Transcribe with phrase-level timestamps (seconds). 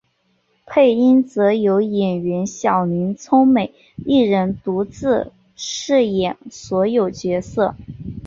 [0.65, 3.71] 配音则由演员小林聪美
[4.03, 7.75] 一人独自饰演所有角色。